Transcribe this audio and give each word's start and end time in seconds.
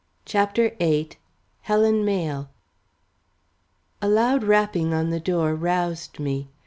CHAPTER 0.25 0.71
VIII 0.79 1.09
HELEN 1.61 2.03
MAYLE 2.03 2.49
A 4.01 4.09
loud 4.09 4.43
rapping 4.43 4.95
on 4.95 5.11
the 5.11 5.19
door 5.19 5.53
roused 5.53 6.19
me. 6.19 6.49